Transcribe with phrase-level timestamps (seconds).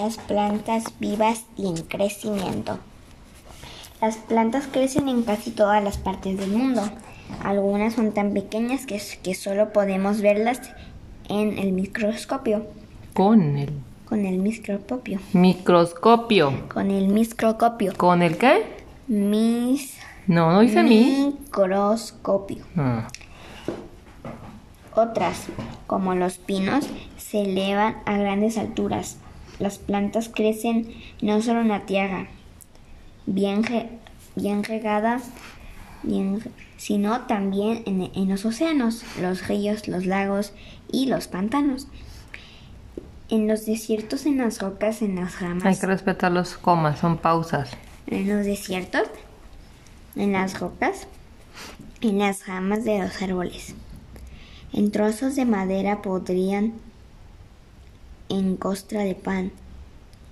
[0.00, 2.78] las plantas vivas y en crecimiento.
[4.00, 6.82] Las plantas crecen en casi todas las partes del mundo.
[7.44, 10.60] Algunas son tan pequeñas que, que solo podemos verlas
[11.28, 12.66] en el microscopio.
[13.12, 13.70] Con el
[14.08, 15.20] Con el microscopio.
[15.34, 16.52] microscopio.
[16.72, 17.92] Con el microscopio.
[17.96, 18.64] ¿Con el qué?
[19.06, 21.34] Mis No, no dice mí.
[21.44, 22.64] microscopio.
[22.76, 23.06] Ah.
[24.96, 25.46] Otras,
[25.86, 26.86] como los pinos,
[27.18, 29.18] se elevan a grandes alturas.
[29.60, 32.26] Las plantas crecen no solo en la tierra,
[33.26, 33.62] bien,
[34.34, 35.20] bien regada,
[36.02, 36.42] bien
[36.80, 40.54] sino también en, en los océanos, los ríos, los lagos
[40.90, 41.88] y los pantanos.
[43.28, 45.66] En los desiertos, en las rocas, en las ramas.
[45.66, 47.70] Hay que respetar los comas, son pausas.
[48.06, 49.08] en los desiertos,
[50.16, 51.06] en las rocas,
[52.00, 53.74] en las ramas de los árboles.
[54.72, 56.72] En trozos de madera podrían,
[58.30, 59.52] en costra de pan,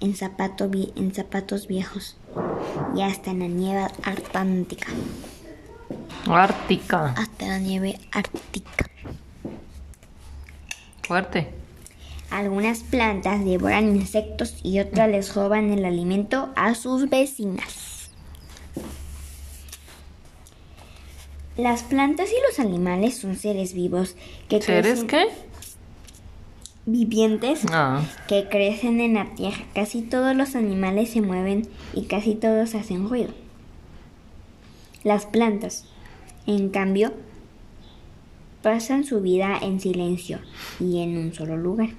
[0.00, 2.16] en, zapato en zapatos viejos
[2.96, 4.86] y hasta en la nieve ártica.
[6.26, 7.14] Ártica.
[7.16, 8.86] Hasta la nieve ártica.
[11.02, 11.50] Fuerte.
[12.30, 18.10] Algunas plantas devoran insectos y otras les roban el alimento a sus vecinas.
[21.56, 24.14] Las plantas y los animales son seres vivos
[24.48, 25.49] que ¿Seres crecen- qué?
[26.92, 28.02] Vivientes Ah.
[28.28, 29.64] que crecen en la tierra.
[29.74, 33.30] Casi todos los animales se mueven y casi todos hacen ruido.
[35.04, 35.84] Las plantas,
[36.46, 37.12] en cambio,
[38.62, 40.38] pasan su vida en silencio
[40.78, 41.90] y en un solo lugar.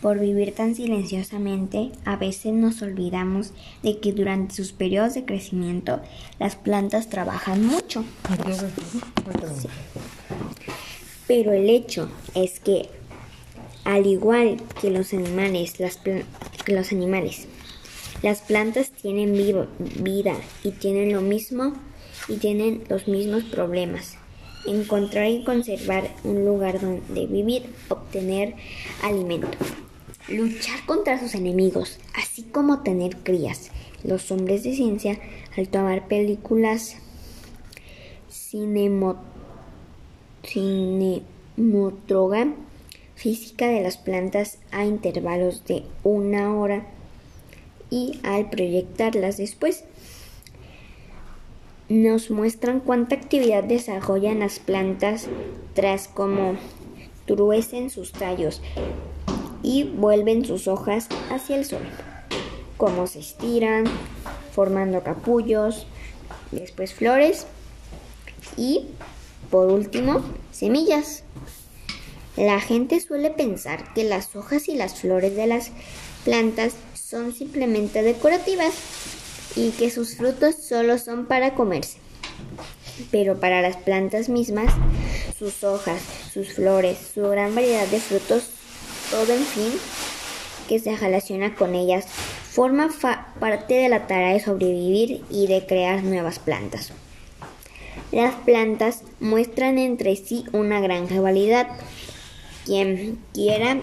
[0.00, 3.52] Por vivir tan silenciosamente, a veces nos olvidamos
[3.82, 6.00] de que durante sus periodos de crecimiento
[6.38, 8.04] las plantas trabajan mucho.
[11.26, 12.88] Pero el hecho es que,
[13.88, 15.98] al igual que los animales, las,
[16.66, 17.46] los animales,
[18.20, 21.72] las plantas tienen vida y tienen lo mismo
[22.28, 24.18] y tienen los mismos problemas.
[24.66, 28.56] Encontrar y conservar un lugar donde vivir, obtener
[29.02, 29.56] alimento,
[30.28, 33.70] luchar contra sus enemigos, así como tener crías.
[34.04, 35.18] Los hombres de ciencia,
[35.56, 36.96] al tomar películas
[38.28, 39.16] cinemo
[40.44, 42.52] cinemotroga
[43.18, 46.86] física de las plantas a intervalos de una hora
[47.90, 49.82] y al proyectarlas después
[51.88, 55.26] nos muestran cuánta actividad desarrollan las plantas
[55.74, 56.54] tras cómo
[57.26, 58.62] truecen sus tallos
[59.64, 61.82] y vuelven sus hojas hacia el sol,
[62.76, 63.84] cómo se estiran,
[64.52, 65.88] formando capullos,
[66.52, 67.48] después flores
[68.56, 68.86] y,
[69.50, 71.24] por último, semillas.
[72.38, 75.72] La gente suele pensar que las hojas y las flores de las
[76.24, 78.74] plantas son simplemente decorativas
[79.56, 81.98] y que sus frutos solo son para comerse.
[83.10, 84.72] Pero para las plantas mismas,
[85.36, 86.00] sus hojas,
[86.32, 88.44] sus flores, su gran variedad de frutos,
[89.10, 89.72] todo en fin,
[90.68, 92.88] que se relaciona con ellas, forma
[93.40, 96.92] parte de la tarea de sobrevivir y de crear nuevas plantas.
[98.12, 101.66] Las plantas muestran entre sí una gran rivalidad.
[102.68, 103.80] Quien quiera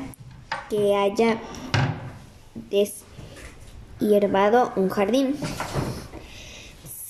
[0.70, 1.42] que haya
[4.00, 5.36] deshiervado un jardín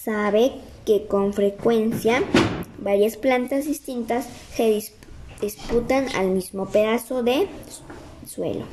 [0.02, 0.53] sabe
[0.86, 2.24] que con frecuencia
[2.80, 4.25] varias plantas distintas
[4.56, 4.94] se dis-
[5.41, 7.50] disputan al mismo pedazo de
[8.25, 8.63] suelo.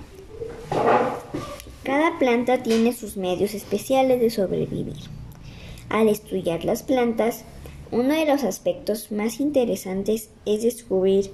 [1.82, 4.94] Cada planta tiene sus medios especiales de sobrevivir.
[5.88, 7.42] Al estudiar las plantas,
[7.90, 11.32] uno de los aspectos más interesantes es descubrir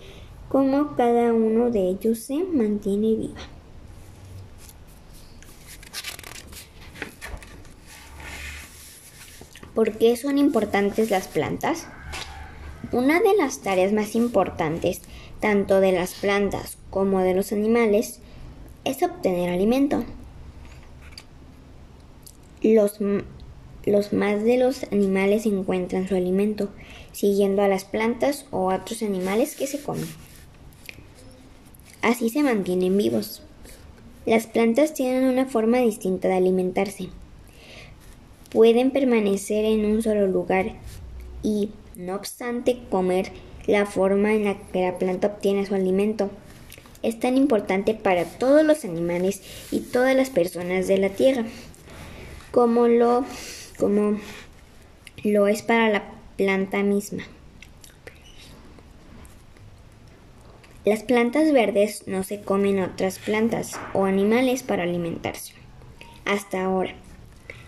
[0.48, 3.40] cómo cada uno de ellos se mantiene viva.
[9.74, 11.86] ¿Por qué son importantes las plantas?
[12.90, 15.02] Una de las tareas más importantes,
[15.40, 18.20] tanto de las plantas como de los animales,
[18.84, 20.04] es obtener alimento.
[22.62, 22.98] Los,
[23.84, 26.70] los más de los animales encuentran su alimento
[27.12, 30.08] siguiendo a las plantas o a otros animales que se comen.
[32.08, 33.42] Así se mantienen vivos.
[34.24, 37.10] Las plantas tienen una forma distinta de alimentarse.
[38.50, 40.72] Pueden permanecer en un solo lugar
[41.42, 43.30] y, no obstante, comer
[43.66, 46.30] la forma en la que la planta obtiene su alimento.
[47.02, 51.44] Es tan importante para todos los animales y todas las personas de la tierra
[52.52, 53.26] como lo,
[53.78, 54.18] como
[55.24, 57.24] lo es para la planta misma.
[60.88, 65.52] Las plantas verdes no se comen otras plantas o animales para alimentarse.
[66.24, 66.94] Hasta ahora,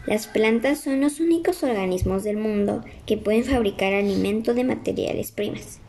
[0.07, 5.81] las plantas son los únicos organismos del mundo que pueden fabricar alimento de materiales primas.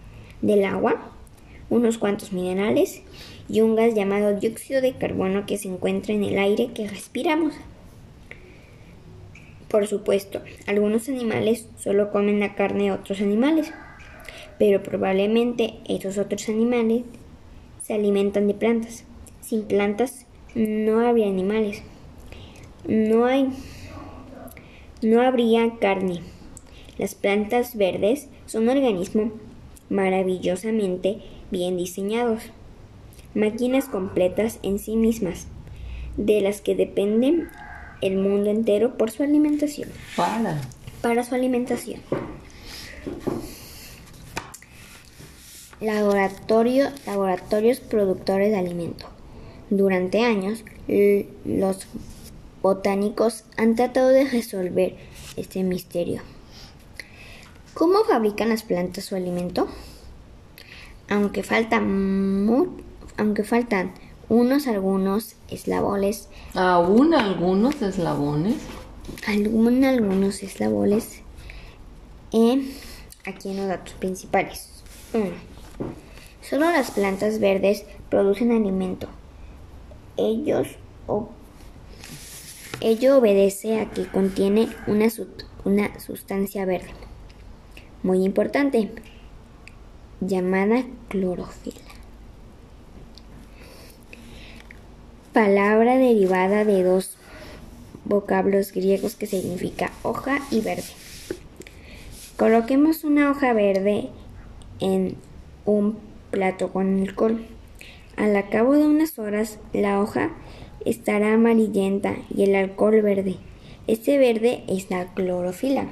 [0.41, 1.09] Del agua,
[1.69, 3.01] unos cuantos minerales
[3.47, 7.53] y un gas llamado dióxido de carbono que se encuentra en el aire que respiramos.
[9.69, 13.71] Por supuesto, algunos animales solo comen la carne de otros animales,
[14.59, 17.03] pero probablemente esos otros animales
[17.81, 19.05] se alimentan de plantas.
[19.41, 20.25] Sin plantas
[20.55, 21.81] no habría animales.
[22.87, 23.49] No hay
[25.01, 26.21] no habría carne.
[26.97, 29.31] Las plantas verdes son organismos
[29.89, 31.17] maravillosamente
[31.49, 32.43] bien diseñados,
[33.33, 35.47] máquinas completas en sí mismas,
[36.17, 37.47] de las que depende
[38.01, 39.89] el mundo entero por su alimentación.
[40.15, 40.61] Para.
[41.01, 41.99] Para su alimentación.
[45.81, 49.07] Laboratorio, laboratorios productores de alimento.
[49.71, 50.63] Durante años,
[51.43, 51.87] los
[52.61, 54.95] botánicos han tratado de resolver
[55.37, 56.21] este misterio.
[57.73, 59.67] ¿Cómo fabrican las plantas su alimento?
[61.09, 62.77] Aunque faltan,
[63.17, 63.93] aunque faltan
[64.29, 66.29] unos algunos eslabones.
[66.53, 68.57] ¿Aún algunos eslabones?
[69.27, 71.21] Algún algunos eslabones.
[72.33, 72.71] Eh,
[73.25, 74.69] aquí en los datos principales.
[75.13, 75.50] 1.
[76.41, 79.07] Solo las plantas verdes producen alimento.
[80.17, 80.67] Ellos
[82.79, 85.07] ello obedece a que contiene una,
[85.65, 86.89] una sustancia verde,
[88.01, 88.89] muy importante,
[90.19, 91.77] llamada clorofila.
[95.33, 97.17] Palabra derivada de dos
[98.05, 100.83] vocablos griegos que significa hoja y verde.
[102.37, 104.09] Coloquemos una hoja verde
[104.79, 105.15] en
[105.65, 105.97] un
[106.31, 107.45] plato con alcohol.
[108.17, 110.31] Al cabo de unas horas, la hoja
[110.85, 113.37] estará amarillenta y el alcohol verde.
[113.87, 115.87] Este verde es la clorofila.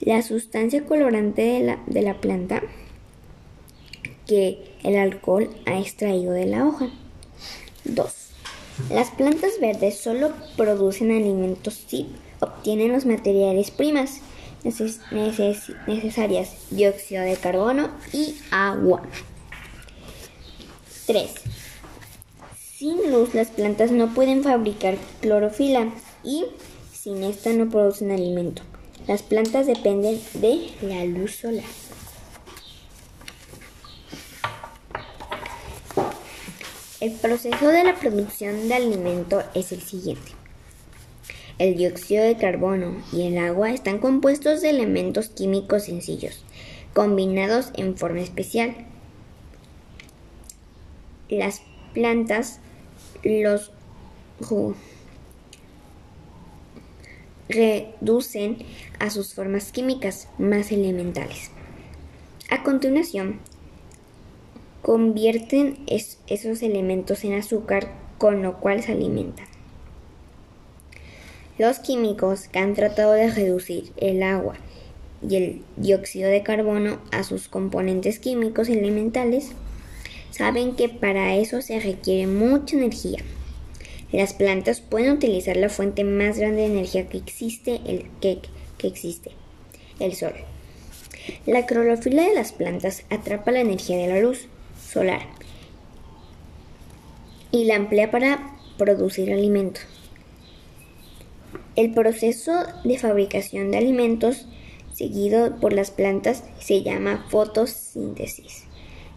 [0.00, 2.62] La sustancia colorante de la, de la planta
[4.26, 6.88] que el alcohol ha extraído de la hoja.
[7.84, 8.26] 2.
[8.90, 12.08] Las plantas verdes solo producen alimentos si
[12.40, 14.20] obtienen los materiales primas
[15.86, 19.02] necesarias, dióxido de carbono y agua.
[21.06, 21.30] 3.
[22.76, 25.88] Sin luz las plantas no pueden fabricar clorofila
[26.24, 26.46] y
[26.92, 28.62] sin esta no producen alimento.
[29.06, 31.64] Las plantas dependen de la luz solar.
[36.98, 40.32] El proceso de la producción de alimento es el siguiente.
[41.58, 46.44] El dióxido de carbono y el agua están compuestos de elementos químicos sencillos,
[46.92, 48.76] combinados en forma especial.
[51.30, 51.62] Las
[51.94, 52.60] plantas
[53.24, 53.72] los
[57.48, 58.58] reducen
[58.98, 61.50] a sus formas químicas más elementales.
[62.50, 63.40] A continuación,
[64.82, 69.55] convierten esos elementos en azúcar con lo cual se alimentan.
[71.58, 74.56] Los químicos que han tratado de reducir el agua
[75.26, 79.52] y el dióxido de carbono a sus componentes químicos elementales
[80.30, 83.20] saben que para eso se requiere mucha energía.
[84.12, 88.40] Las plantas pueden utilizar la fuente más grande de energía que existe, el, que,
[88.76, 89.30] que existe,
[89.98, 90.34] el sol.
[91.46, 94.46] La clorofila de las plantas atrapa la energía de la luz
[94.86, 95.22] solar
[97.50, 99.86] y la emplea para producir alimentos.
[101.76, 102.52] El proceso
[102.84, 104.48] de fabricación de alimentos
[104.92, 108.64] seguido por las plantas se llama fotosíntesis,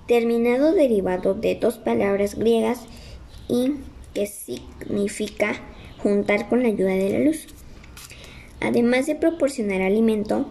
[0.07, 2.81] terminado derivado de dos palabras griegas
[3.47, 3.75] y
[4.13, 5.55] que significa
[6.03, 7.47] juntar con la ayuda de la luz.
[8.59, 10.45] Además de proporcionar alimento,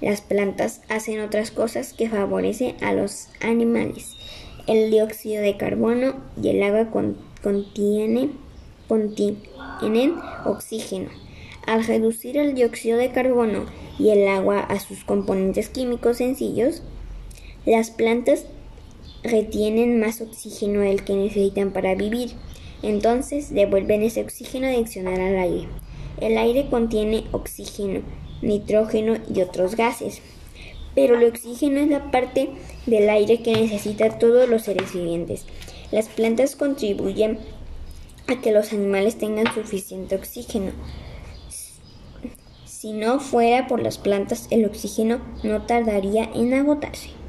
[0.00, 4.16] las plantas hacen otras cosas que favorecen a los animales
[4.66, 6.88] el dióxido de carbono y el agua
[7.42, 8.32] contienen
[10.44, 11.10] oxígeno.
[11.66, 13.66] Al reducir el dióxido de carbono
[13.98, 16.82] y el agua a sus componentes químicos sencillos,
[17.64, 18.46] las plantas
[19.22, 22.32] retienen más oxígeno del que necesitan para vivir.
[22.82, 25.68] Entonces devuelven ese oxígeno adicional al aire.
[26.20, 28.00] El aire contiene oxígeno,
[28.42, 30.20] nitrógeno y otros gases
[30.94, 32.50] pero el oxígeno es la parte
[32.86, 35.44] del aire que necesitan todos los seres vivientes.
[35.90, 37.38] Las plantas contribuyen
[38.26, 40.72] a que los animales tengan suficiente oxígeno.
[42.84, 47.23] Si no fuera por las plantas, el oxígeno no tardaría en agotarse.